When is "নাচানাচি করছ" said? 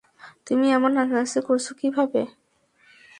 0.93-1.65